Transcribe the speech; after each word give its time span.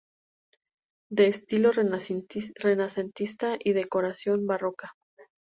De 1.11 1.27
estilo 1.27 1.71
renacentista 1.71 3.55
y 3.63 3.73
decoración 3.73 4.47
barroca. 4.47 4.93